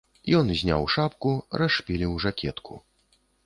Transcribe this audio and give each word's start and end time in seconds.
Ён 0.37 0.47
зняў 0.61 0.87
шапку, 0.95 1.35
расшпіліў 1.65 2.19
жакетку. 2.27 2.73